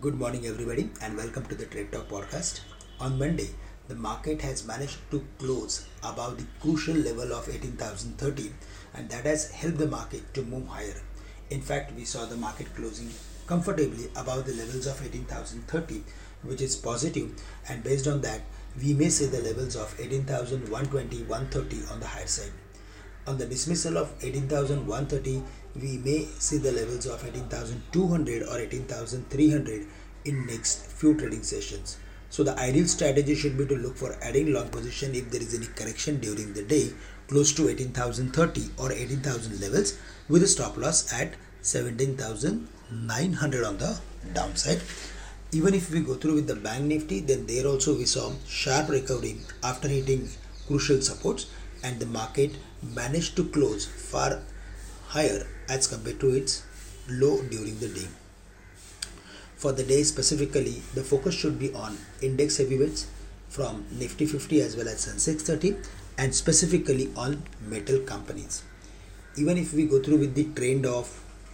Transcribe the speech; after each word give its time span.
Good 0.00 0.14
morning, 0.14 0.46
everybody, 0.46 0.90
and 1.02 1.16
welcome 1.16 1.44
to 1.46 1.54
the 1.54 1.66
Trade 1.66 1.92
Talk 1.92 2.08
podcast. 2.08 2.60
On 3.00 3.18
Monday, 3.18 3.50
the 3.88 3.94
market 3.94 4.40
has 4.42 4.66
managed 4.66 4.98
to 5.10 5.24
close 5.38 5.86
above 6.02 6.38
the 6.38 6.46
crucial 6.60 6.94
level 6.94 7.32
of 7.32 7.48
18,030, 7.48 8.52
and 8.94 9.08
that 9.10 9.24
has 9.24 9.50
helped 9.50 9.78
the 9.78 9.86
market 9.86 10.32
to 10.34 10.42
move 10.42 10.68
higher. 10.68 11.00
In 11.50 11.60
fact, 11.60 11.92
we 11.96 12.04
saw 12.04 12.24
the 12.26 12.36
market 12.36 12.74
closing 12.74 13.10
comfortably 13.46 14.10
above 14.16 14.46
the 14.46 14.54
levels 14.54 14.86
of 14.86 15.04
18,030, 15.04 16.02
which 16.42 16.60
is 16.60 16.76
positive, 16.76 17.30
and 17.68 17.82
based 17.82 18.06
on 18.06 18.20
that, 18.20 18.42
we 18.80 18.94
may 18.94 19.08
see 19.08 19.26
the 19.26 19.42
levels 19.42 19.76
of 19.76 19.94
18,120, 19.98 21.24
130 21.24 21.92
on 21.92 22.00
the 22.00 22.06
higher 22.06 22.26
side. 22.26 22.52
On 23.28 23.36
the 23.36 23.44
dismissal 23.44 23.98
of 23.98 24.10
18,130, 24.22 25.42
we 25.82 25.98
may 25.98 26.26
see 26.38 26.56
the 26.56 26.72
levels 26.72 27.04
of 27.04 27.22
18,200 27.22 28.42
or 28.44 28.58
18,300 28.58 29.86
in 30.24 30.46
next 30.46 30.86
few 30.86 31.14
trading 31.14 31.42
sessions. 31.42 31.98
So 32.30 32.42
the 32.42 32.58
ideal 32.58 32.86
strategy 32.86 33.34
should 33.34 33.58
be 33.58 33.66
to 33.66 33.76
look 33.76 33.98
for 33.98 34.16
adding 34.22 34.54
long 34.54 34.70
position 34.70 35.14
if 35.14 35.30
there 35.30 35.42
is 35.42 35.54
any 35.54 35.66
correction 35.66 36.20
during 36.20 36.54
the 36.54 36.62
day 36.62 36.94
close 37.28 37.52
to 37.56 37.68
18,030 37.68 38.70
or 38.78 38.92
18,000 38.92 39.60
levels 39.60 39.98
with 40.30 40.42
a 40.42 40.46
stop 40.46 40.78
loss 40.78 41.12
at 41.12 41.34
17,900 41.60 43.64
on 43.64 43.76
the 43.76 44.00
downside. 44.32 44.80
Even 45.52 45.74
if 45.74 45.90
we 45.90 46.00
go 46.00 46.14
through 46.14 46.36
with 46.36 46.46
the 46.46 46.56
bank 46.56 46.84
nifty, 46.84 47.20
then 47.20 47.44
there 47.44 47.66
also 47.66 47.94
we 47.94 48.06
saw 48.06 48.32
sharp 48.46 48.88
recovery 48.88 49.36
after 49.62 49.86
hitting 49.86 50.30
crucial 50.66 51.02
supports 51.02 51.44
and 51.82 52.00
the 52.00 52.06
market 52.06 52.52
managed 52.82 53.36
to 53.36 53.44
close 53.44 53.86
far 53.86 54.40
higher 55.08 55.46
as 55.68 55.86
compared 55.86 56.20
to 56.20 56.30
its 56.30 56.62
low 57.08 57.42
during 57.42 57.78
the 57.78 57.88
day. 57.88 58.08
For 59.56 59.72
the 59.72 59.82
day 59.82 60.02
specifically, 60.04 60.82
the 60.94 61.02
focus 61.02 61.34
should 61.34 61.58
be 61.58 61.72
on 61.74 61.98
index 62.22 62.58
heavyweights 62.58 63.06
from 63.48 63.86
Nifty 63.90 64.26
50 64.26 64.60
as 64.60 64.76
well 64.76 64.88
as 64.88 65.06
Sensex 65.06 65.42
30 65.42 65.76
and 66.16 66.34
specifically 66.34 67.10
on 67.16 67.42
metal 67.66 68.00
companies. 68.00 68.62
Even 69.36 69.56
if 69.56 69.72
we 69.72 69.86
go 69.86 70.02
through 70.02 70.18
with 70.18 70.34
the 70.34 70.44
trend 70.54 70.86
of 70.86 71.08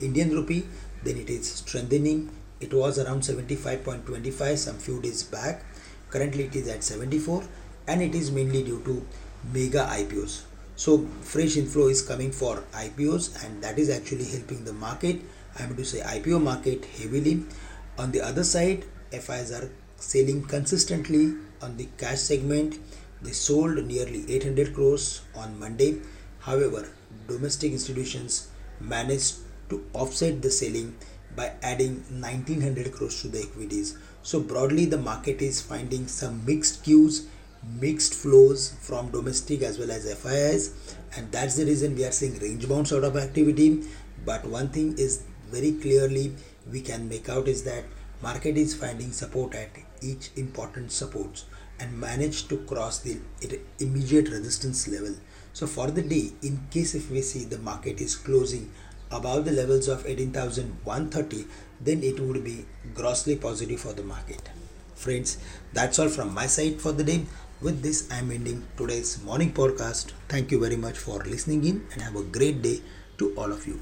Indian 0.00 0.30
rupee, 0.30 0.64
then 1.02 1.16
it 1.16 1.28
is 1.28 1.50
strengthening. 1.50 2.30
It 2.60 2.72
was 2.72 2.98
around 2.98 3.22
75.25 3.22 4.56
some 4.56 4.78
few 4.78 5.00
days 5.00 5.22
back. 5.22 5.64
Currently 6.10 6.44
it 6.44 6.56
is 6.56 6.68
at 6.68 6.84
74 6.84 7.44
and 7.86 8.02
it 8.02 8.14
is 8.14 8.30
mainly 8.30 8.62
due 8.62 8.82
to 8.84 9.06
mega 9.52 9.86
IPOs. 9.90 10.42
So 10.76 11.06
fresh 11.22 11.56
inflow 11.56 11.88
is 11.88 12.02
coming 12.02 12.32
for 12.32 12.64
IPOs 12.72 13.44
and 13.44 13.62
that 13.62 13.78
is 13.78 13.90
actually 13.90 14.24
helping 14.24 14.64
the 14.64 14.72
market. 14.72 15.20
I 15.58 15.64
am 15.64 15.76
to 15.76 15.84
say 15.84 16.00
IPO 16.00 16.42
market 16.42 16.84
heavily. 16.84 17.44
On 17.98 18.10
the 18.12 18.22
other 18.22 18.44
side, 18.44 18.84
FIs 19.10 19.52
are 19.52 19.70
selling 19.96 20.44
consistently 20.44 21.34
on 21.60 21.76
the 21.76 21.88
cash 21.98 22.20
segment. 22.20 22.78
They 23.20 23.32
sold 23.32 23.84
nearly 23.84 24.24
800 24.32 24.74
crores 24.74 25.20
on 25.34 25.58
Monday. 25.60 26.00
However, 26.38 26.88
domestic 27.28 27.72
institutions 27.72 28.48
managed 28.80 29.36
to 29.68 29.84
offset 29.92 30.40
the 30.40 30.50
selling 30.50 30.96
by 31.36 31.52
adding 31.62 32.02
1900 32.08 32.92
crores 32.92 33.20
to 33.22 33.28
the 33.28 33.40
equities. 33.40 33.98
So 34.22 34.40
broadly, 34.40 34.86
the 34.86 34.98
market 34.98 35.42
is 35.42 35.60
finding 35.60 36.06
some 36.08 36.44
mixed 36.46 36.84
cues 36.84 37.26
mixed 37.62 38.14
flows 38.14 38.74
from 38.80 39.10
domestic 39.10 39.62
as 39.62 39.78
well 39.78 39.90
as 39.90 40.12
FIIs, 40.12 40.96
and 41.16 41.30
that's 41.30 41.56
the 41.56 41.64
reason 41.64 41.94
we 41.94 42.04
are 42.04 42.12
seeing 42.12 42.38
range 42.38 42.68
bound 42.68 42.88
sort 42.88 43.04
of 43.04 43.16
activity. 43.16 43.84
But 44.24 44.44
one 44.46 44.68
thing 44.68 44.96
is 44.98 45.22
very 45.50 45.72
clearly 45.72 46.34
we 46.70 46.80
can 46.80 47.08
make 47.08 47.28
out 47.28 47.48
is 47.48 47.64
that 47.64 47.84
market 48.22 48.56
is 48.56 48.74
finding 48.74 49.12
support 49.12 49.54
at 49.54 49.70
each 50.02 50.30
important 50.36 50.92
supports 50.92 51.44
and 51.78 51.98
managed 51.98 52.48
to 52.50 52.58
cross 52.58 52.98
the 52.98 53.18
immediate 53.78 54.28
resistance 54.28 54.86
level. 54.88 55.14
So 55.52 55.66
for 55.66 55.90
the 55.90 56.02
day, 56.02 56.32
in 56.42 56.60
case 56.70 56.94
if 56.94 57.10
we 57.10 57.22
see 57.22 57.44
the 57.44 57.58
market 57.58 58.00
is 58.00 58.14
closing 58.14 58.70
above 59.10 59.44
the 59.44 59.52
levels 59.52 59.88
of 59.88 60.06
18,130, 60.06 61.46
then 61.80 62.02
it 62.02 62.20
would 62.20 62.44
be 62.44 62.66
grossly 62.94 63.36
positive 63.36 63.80
for 63.80 63.92
the 63.92 64.02
market. 64.02 64.50
Friends, 64.94 65.38
that's 65.72 65.98
all 65.98 66.08
from 66.08 66.32
my 66.32 66.46
side 66.46 66.80
for 66.80 66.92
the 66.92 67.02
day. 67.02 67.24
With 67.62 67.82
this, 67.82 68.08
I'm 68.10 68.30
ending 68.30 68.66
today's 68.78 69.22
morning 69.22 69.52
podcast. 69.52 70.12
Thank 70.28 70.50
you 70.50 70.58
very 70.58 70.76
much 70.76 70.96
for 70.96 71.18
listening 71.24 71.62
in 71.66 71.86
and 71.92 72.00
have 72.00 72.16
a 72.16 72.22
great 72.22 72.62
day 72.62 72.80
to 73.18 73.34
all 73.36 73.52
of 73.52 73.66
you. 73.66 73.80